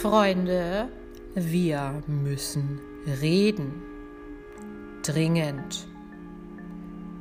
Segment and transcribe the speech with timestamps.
[0.00, 0.88] Freunde,
[1.34, 2.80] wir müssen
[3.20, 3.82] reden.
[5.02, 5.86] Dringend.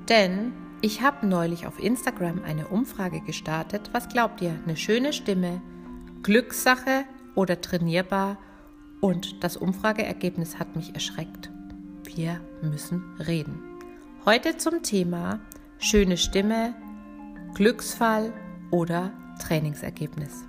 [0.07, 3.89] Denn ich habe neulich auf Instagram eine Umfrage gestartet.
[3.91, 4.57] Was glaubt ihr?
[4.65, 5.61] Eine schöne Stimme,
[6.23, 7.04] Glückssache
[7.36, 8.38] oder trainierbar?
[9.02, 11.52] Und das Umfrageergebnis hat mich erschreckt.
[12.05, 13.59] Wir müssen reden.
[14.23, 15.41] Heute zum Thema
[15.80, 16.73] schöne Stimme,
[17.55, 18.31] Glücksfall
[18.71, 19.11] oder
[19.41, 20.48] Trainingsergebnis.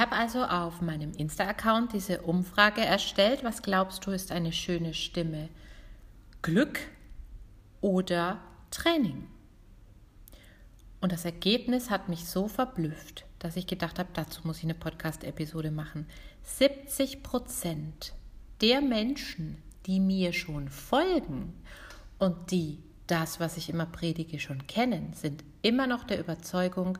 [0.00, 3.44] Habe also auf meinem Insta-Account diese Umfrage erstellt.
[3.44, 5.48] Was glaubst du ist eine schöne Stimme?
[6.42, 6.80] Glück
[7.80, 8.40] oder
[8.70, 9.28] Training?
[11.00, 14.74] Und das Ergebnis hat mich so verblüfft, dass ich gedacht habe, dazu muss ich eine
[14.74, 16.06] Podcast-Episode machen.
[16.42, 18.12] 70 Prozent
[18.60, 21.54] der Menschen, die mir schon folgen
[22.18, 26.98] und die das, was ich immer predige, schon kennen, sind immer noch der Überzeugung,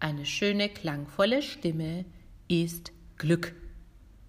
[0.00, 2.04] eine schöne, klangvolle Stimme
[2.48, 3.54] ist Glück.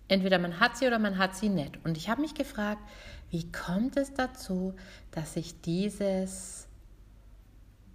[0.07, 1.83] Entweder man hat sie oder man hat sie nicht.
[1.85, 2.81] Und ich habe mich gefragt,
[3.29, 4.73] wie kommt es dazu,
[5.11, 6.67] dass sich dieses,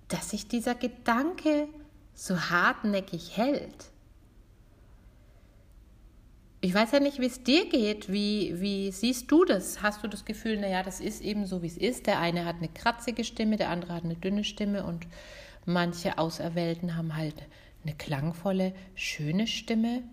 [0.08, 1.68] dass sich dieser Gedanke
[2.14, 3.90] so hartnäckig hält?
[6.60, 8.10] Ich weiß ja nicht, wie es dir geht.
[8.10, 9.82] Wie, wie siehst du das?
[9.82, 12.06] Hast du das Gefühl, naja, das ist eben so, wie es ist?
[12.06, 15.06] Der eine hat eine kratzige Stimme, der andere hat eine dünne Stimme und
[15.66, 17.34] manche Auserwählten haben halt
[17.82, 20.04] eine klangvolle, schöne Stimme?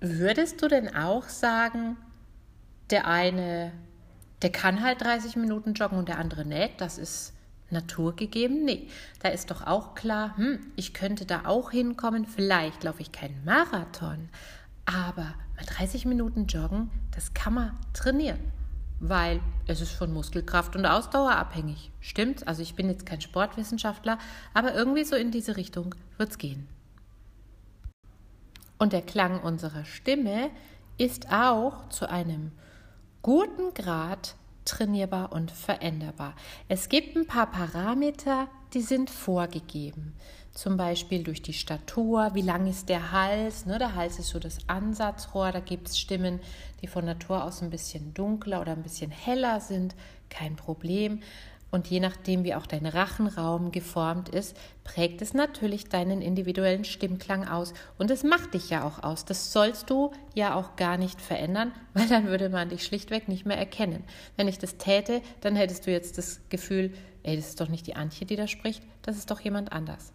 [0.00, 1.96] Würdest du denn auch sagen,
[2.90, 3.72] der eine,
[4.42, 6.80] der kann halt 30 Minuten joggen und der andere nicht?
[6.80, 7.32] Das ist
[7.70, 8.64] naturgegeben?
[8.64, 8.88] Nee,
[9.22, 12.24] da ist doch auch klar, hm, ich könnte da auch hinkommen.
[12.24, 14.28] Vielleicht laufe ich keinen Marathon,
[14.84, 18.52] aber mal 30 Minuten joggen, das kann man trainieren
[19.00, 21.90] weil es ist von Muskelkraft und Ausdauer abhängig.
[22.00, 22.46] Stimmt?
[22.48, 24.18] Also ich bin jetzt kein Sportwissenschaftler,
[24.54, 26.68] aber irgendwie so in diese Richtung wird es gehen.
[28.78, 30.50] Und der Klang unserer Stimme
[30.98, 32.52] ist auch zu einem
[33.22, 36.34] guten Grad trainierbar und veränderbar.
[36.68, 40.14] Es gibt ein paar Parameter, die sind vorgegeben.
[40.56, 43.66] Zum Beispiel durch die Statur, wie lang ist der Hals.
[43.66, 43.78] Ne?
[43.78, 45.52] Der Hals ist so das Ansatzrohr.
[45.52, 46.40] Da gibt es Stimmen,
[46.80, 49.94] die von Natur aus ein bisschen dunkler oder ein bisschen heller sind.
[50.30, 51.20] Kein Problem.
[51.70, 57.46] Und je nachdem, wie auch dein Rachenraum geformt ist, prägt es natürlich deinen individuellen Stimmklang
[57.46, 57.74] aus.
[57.98, 59.26] Und es macht dich ja auch aus.
[59.26, 63.44] Das sollst du ja auch gar nicht verändern, weil dann würde man dich schlichtweg nicht
[63.44, 64.04] mehr erkennen.
[64.38, 66.94] Wenn ich das täte, dann hättest du jetzt das Gefühl,
[67.24, 70.14] ey, das ist doch nicht die Antje, die da spricht, das ist doch jemand anders.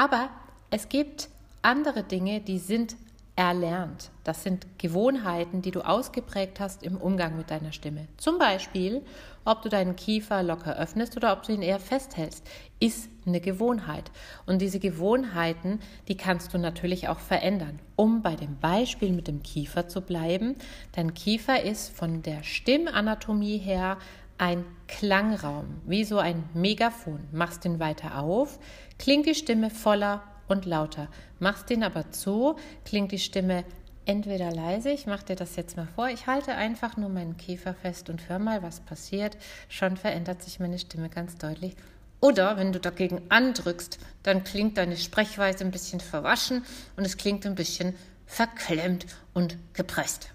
[0.00, 0.30] Aber
[0.70, 1.28] es gibt
[1.60, 2.96] andere Dinge, die sind
[3.36, 4.10] erlernt.
[4.24, 8.08] Das sind Gewohnheiten, die du ausgeprägt hast im Umgang mit deiner Stimme.
[8.16, 9.02] Zum Beispiel,
[9.44, 12.46] ob du deinen Kiefer locker öffnest oder ob du ihn eher festhältst,
[12.78, 14.10] ist eine Gewohnheit.
[14.46, 17.78] Und diese Gewohnheiten, die kannst du natürlich auch verändern.
[17.94, 20.56] Um bei dem Beispiel mit dem Kiefer zu bleiben,
[20.92, 23.98] dein Kiefer ist von der Stimmanatomie her
[24.40, 27.20] ein Klangraum, wie so ein Megafon.
[27.30, 28.58] Machst den weiter auf,
[28.98, 31.08] klingt die Stimme voller und lauter.
[31.38, 32.56] Machst den aber zu,
[32.86, 33.64] klingt die Stimme
[34.06, 37.74] entweder leise, ich mache dir das jetzt mal vor, ich halte einfach nur meinen Kiefer
[37.74, 39.36] fest und hör mal, was passiert.
[39.68, 41.76] Schon verändert sich meine Stimme ganz deutlich.
[42.20, 46.64] Oder wenn du dagegen andrückst, dann klingt deine Sprechweise ein bisschen verwaschen
[46.96, 47.94] und es klingt ein bisschen
[48.24, 49.04] verklemmt
[49.34, 50.30] und gepresst.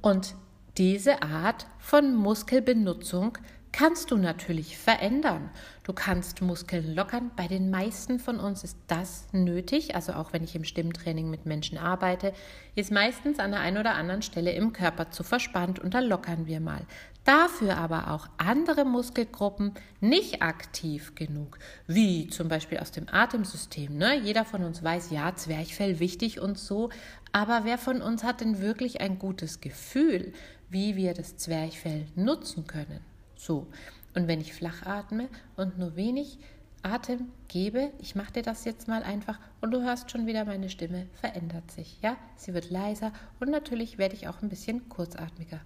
[0.00, 0.34] Und
[0.80, 3.36] diese Art von Muskelbenutzung
[3.70, 5.50] kannst du natürlich verändern.
[5.84, 7.30] Du kannst Muskeln lockern.
[7.36, 9.94] Bei den meisten von uns ist das nötig.
[9.94, 12.32] Also auch wenn ich im Stimmtraining mit Menschen arbeite,
[12.76, 16.46] ist meistens an der einen oder anderen Stelle im Körper zu verspannt und da lockern
[16.46, 16.80] wir mal.
[17.24, 23.98] Dafür aber auch andere Muskelgruppen nicht aktiv genug, wie zum Beispiel aus dem Atemsystem.
[23.98, 24.18] Ne?
[24.18, 26.88] Jeder von uns weiß, ja, Zwerchfell wichtig und so,
[27.32, 30.32] aber wer von uns hat denn wirklich ein gutes Gefühl,
[30.70, 33.00] wie wir das Zwerchfell nutzen können?
[33.36, 33.66] So.
[34.14, 36.38] Und wenn ich flach atme und nur wenig
[36.82, 40.70] Atem gebe, ich mache dir das jetzt mal einfach und du hörst schon wieder, meine
[40.70, 41.98] Stimme verändert sich.
[42.02, 45.60] Ja, sie wird leiser und natürlich werde ich auch ein bisschen kurzatmiger.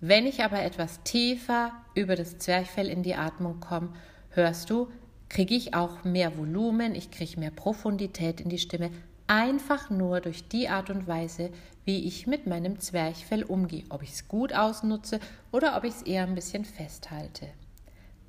[0.00, 3.92] Wenn ich aber etwas tiefer über das Zwerchfell in die Atmung komme,
[4.30, 4.88] hörst du,
[5.28, 8.90] kriege ich auch mehr Volumen, ich kriege mehr Profundität in die Stimme,
[9.30, 11.50] einfach nur durch die Art und Weise,
[11.84, 15.20] wie ich mit meinem Zwerchfell umgehe, ob ich es gut ausnutze
[15.52, 17.46] oder ob ich es eher ein bisschen festhalte.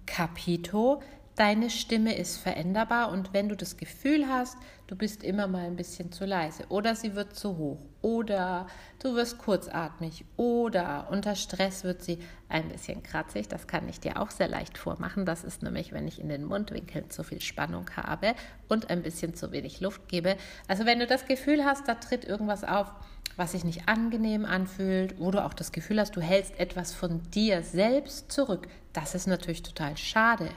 [0.06, 1.02] Capito
[1.42, 5.76] deine Stimme ist veränderbar und wenn du das Gefühl hast, du bist immer mal ein
[5.76, 8.68] bisschen zu leise oder sie wird zu hoch oder
[9.02, 14.22] du wirst kurzatmig oder unter Stress wird sie ein bisschen kratzig, das kann ich dir
[14.22, 15.26] auch sehr leicht vormachen.
[15.26, 18.36] Das ist nämlich, wenn ich in den Mundwinkeln zu viel Spannung habe
[18.70, 20.38] und ein bisschen zu wenig Luft gebe.
[20.68, 22.92] Also wenn du das Gefühl hast, da tritt irgendwas auf,
[23.36, 27.24] was sich nicht angenehm anfühlt, wo du auch das Gefühl hast, du hältst etwas von
[27.32, 30.50] dir selbst zurück, das ist natürlich total schade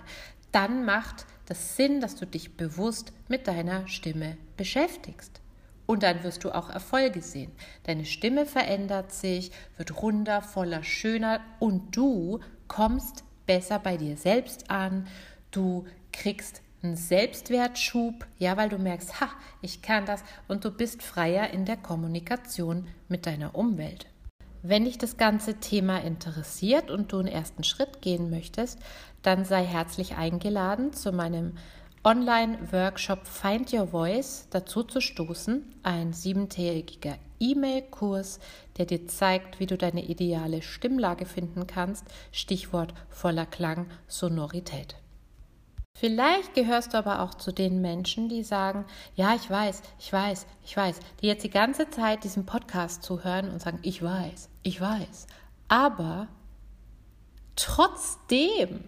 [0.54, 5.40] dann macht das Sinn, dass du dich bewusst mit deiner Stimme beschäftigst.
[5.86, 7.52] Und dann wirst du auch Erfolge sehen.
[7.82, 14.70] Deine Stimme verändert sich, wird runder, voller, schöner und du kommst besser bei dir selbst
[14.70, 15.06] an.
[15.50, 19.28] Du kriegst einen Selbstwertschub, ja, weil du merkst, ha,
[19.60, 24.06] ich kann das und du bist freier in der Kommunikation mit deiner Umwelt.
[24.66, 28.78] Wenn dich das ganze Thema interessiert und du einen ersten Schritt gehen möchtest,
[29.20, 31.58] dann sei herzlich eingeladen, zu meinem
[32.02, 38.40] Online-Workshop Find Your Voice dazu zu stoßen, ein siebentägiger E-Mail-Kurs,
[38.78, 44.96] der dir zeigt, wie du deine ideale Stimmlage finden kannst, Stichwort voller Klang, Sonorität.
[45.96, 50.46] Vielleicht gehörst du aber auch zu den Menschen, die sagen, ja, ich weiß, ich weiß,
[50.64, 54.80] ich weiß, die jetzt die ganze Zeit diesen Podcast zuhören und sagen, ich weiß, ich
[54.80, 55.28] weiß.
[55.68, 56.26] Aber
[57.54, 58.84] trotzdem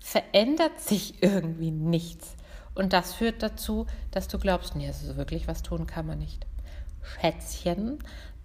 [0.00, 2.36] verändert sich irgendwie nichts.
[2.74, 6.46] Und das führt dazu, dass du glaubst, nee, also wirklich was tun kann man nicht.
[7.02, 7.98] Schätzchen,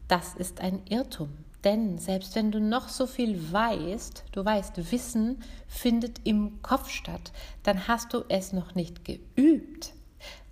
[0.08, 1.30] das ist ein Irrtum.
[1.68, 7.34] Denn selbst wenn du noch so viel weißt, du weißt, Wissen findet im Kopf statt,
[7.64, 9.92] dann hast du es noch nicht geübt.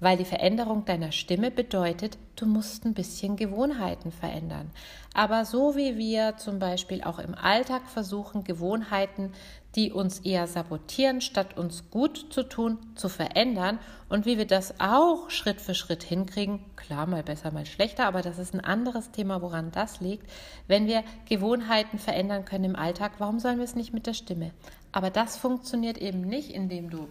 [0.02, 4.72] Weil die Veränderung deiner Stimme bedeutet, du musst ein bisschen Gewohnheiten verändern.
[5.14, 9.32] Aber so wie wir zum Beispiel auch im Alltag versuchen, Gewohnheiten
[9.76, 13.80] die uns eher sabotieren, statt uns gut zu tun, zu verändern.
[14.08, 18.22] Und wie wir das auch Schritt für Schritt hinkriegen, klar, mal besser, mal schlechter, aber
[18.22, 20.30] das ist ein anderes Thema, woran das liegt.
[20.68, 24.52] Wenn wir Gewohnheiten verändern können im Alltag, warum sollen wir es nicht mit der Stimme?
[24.92, 27.08] Aber das funktioniert eben nicht, indem du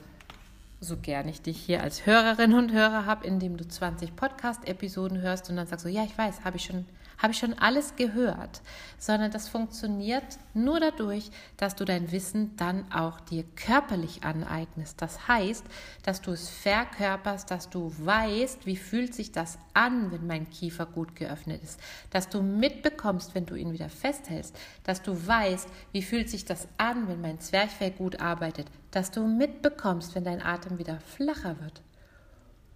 [0.80, 5.50] so gern ich dich hier als Hörerin und Hörer habe, indem du 20 Podcast-Episoden hörst
[5.50, 6.84] und dann sagst du, ja, ich weiß, habe ich schon
[7.24, 8.60] habe ich schon alles gehört,
[8.98, 15.00] sondern das funktioniert nur dadurch, dass du dein Wissen dann auch dir körperlich aneignest.
[15.00, 15.64] Das heißt,
[16.02, 20.84] dass du es verkörperst, dass du weißt, wie fühlt sich das an, wenn mein Kiefer
[20.84, 21.80] gut geöffnet ist,
[22.10, 26.68] dass du mitbekommst, wenn du ihn wieder festhältst, dass du weißt, wie fühlt sich das
[26.76, 31.80] an, wenn mein Zwerchfell gut arbeitet, dass du mitbekommst, wenn dein Atem wieder flacher wird.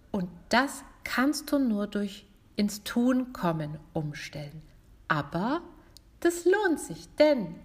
[0.09, 2.25] Und das kannst du nur durch
[2.59, 4.61] ins Tun kommen umstellen.
[5.07, 5.61] Aber
[6.19, 7.55] das lohnt sich, denn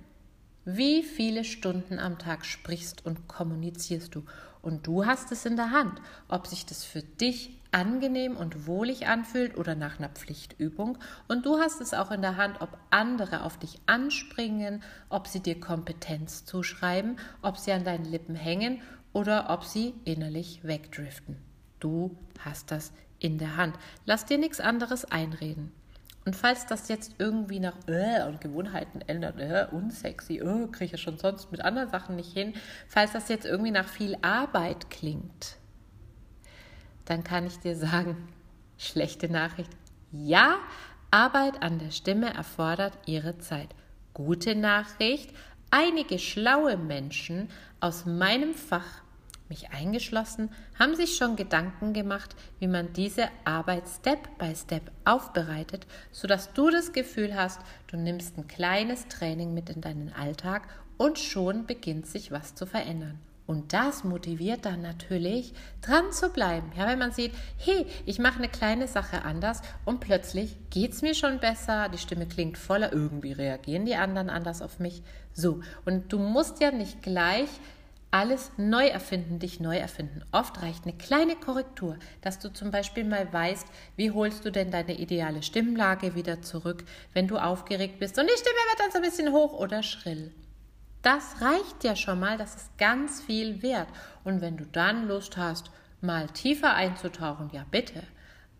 [0.64, 4.22] wie viele Stunden am Tag sprichst und kommunizierst du?
[4.62, 9.08] Und du hast es in der Hand, ob sich das für dich angenehm und wohlig
[9.08, 10.96] anfühlt oder nach einer Pflichtübung.
[11.26, 15.40] Und du hast es auch in der Hand, ob andere auf dich anspringen, ob sie
[15.40, 18.80] dir Kompetenz zuschreiben, ob sie an deinen Lippen hängen
[19.12, 21.36] oder ob sie innerlich wegdriften.
[21.80, 22.92] Du hast das
[23.24, 23.76] in der Hand.
[24.04, 25.72] Lass dir nichts anderes einreden.
[26.26, 30.92] Und falls das jetzt irgendwie nach äh, und Gewohnheiten ändert, äh, unsexy, äh, kriege ich
[30.92, 32.54] ja schon sonst mit anderen Sachen nicht hin,
[32.86, 35.56] falls das jetzt irgendwie nach viel Arbeit klingt,
[37.06, 38.28] dann kann ich dir sagen,
[38.78, 39.70] schlechte Nachricht,
[40.12, 40.56] ja,
[41.10, 43.68] Arbeit an der Stimme erfordert ihre Zeit.
[44.14, 45.30] Gute Nachricht,
[45.70, 47.50] einige schlaue Menschen
[47.80, 49.03] aus meinem Fach
[49.48, 55.86] mich eingeschlossen, haben sich schon Gedanken gemacht, wie man diese Arbeit Step by Step aufbereitet,
[56.12, 61.18] sodass du das Gefühl hast, du nimmst ein kleines Training mit in deinen Alltag und
[61.18, 63.18] schon beginnt sich was zu verändern.
[63.46, 66.72] Und das motiviert dann natürlich, dran zu bleiben.
[66.78, 71.02] Ja, wenn man sieht, hey, ich mache eine kleine Sache anders und plötzlich geht es
[71.02, 75.02] mir schon besser, die Stimme klingt voller, irgendwie reagieren die anderen anders auf mich.
[75.34, 77.50] So, und du musst ja nicht gleich
[78.14, 80.22] alles neu erfinden, dich neu erfinden.
[80.30, 83.66] Oft reicht eine kleine Korrektur, dass du zum Beispiel mal weißt,
[83.96, 88.38] wie holst du denn deine ideale Stimmlage wieder zurück, wenn du aufgeregt bist und die
[88.38, 90.30] Stimme wird dann so ein bisschen hoch oder schrill.
[91.02, 93.88] Das reicht ja schon mal, das ist ganz viel wert.
[94.22, 98.04] Und wenn du dann Lust hast, mal tiefer einzutauchen, ja bitte.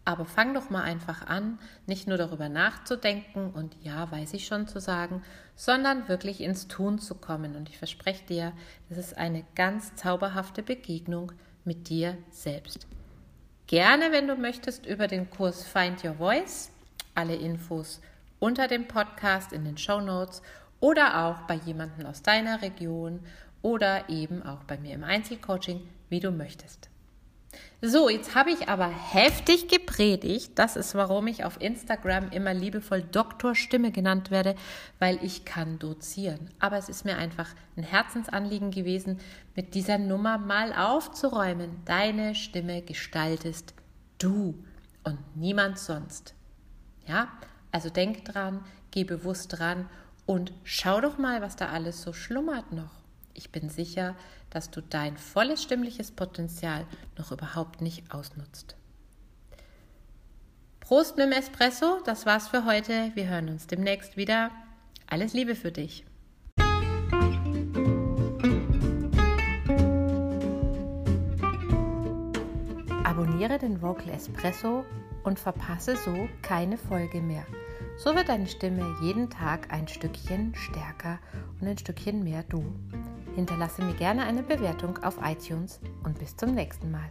[0.04, 4.68] Aber fang doch mal einfach an, nicht nur darüber nachzudenken und ja, weiß ich schon
[4.68, 5.22] zu sagen,
[5.56, 7.56] sondern wirklich ins Tun zu kommen.
[7.56, 8.52] Und ich verspreche dir,
[8.88, 11.32] das ist eine ganz zauberhafte Begegnung
[11.64, 12.86] mit dir selbst.
[13.66, 16.70] Gerne, wenn du möchtest, über den Kurs Find Your Voice.
[17.14, 18.00] Alle Infos
[18.40, 20.42] unter dem Podcast in den Show Notes
[20.80, 23.20] oder auch bei jemandem aus deiner Region
[23.62, 25.80] oder eben auch bei mir im Einzelcoaching,
[26.10, 26.90] wie du möchtest.
[27.80, 30.52] So, jetzt habe ich aber heftig gepredigt.
[30.54, 34.54] Das ist, warum ich auf Instagram immer liebevoll Doktorstimme genannt werde,
[34.98, 36.48] weil ich kann dozieren.
[36.58, 39.20] Aber es ist mir einfach ein Herzensanliegen gewesen,
[39.54, 41.82] mit dieser Nummer mal aufzuräumen.
[41.84, 43.74] Deine Stimme gestaltest
[44.18, 44.54] du
[45.04, 46.34] und niemand sonst.
[47.06, 47.28] Ja,
[47.70, 49.90] also denk dran, geh bewusst dran
[50.24, 53.03] und schau doch mal, was da alles so schlummert noch.
[53.34, 54.14] Ich bin sicher,
[54.50, 56.86] dass du dein volles stimmliches Potenzial
[57.18, 58.76] noch überhaupt nicht ausnutzt.
[60.80, 63.10] Prost mit dem Espresso, das war's für heute.
[63.14, 64.50] Wir hören uns demnächst wieder.
[65.06, 66.04] Alles Liebe für dich.
[73.02, 74.84] Abonniere den Vocal Espresso
[75.24, 77.46] und verpasse so keine Folge mehr.
[77.96, 81.18] So wird deine Stimme jeden Tag ein Stückchen stärker
[81.60, 82.64] und ein Stückchen mehr du.
[83.34, 87.08] Hinterlasse mir gerne eine Bewertung auf iTunes und bis zum nächsten Mal.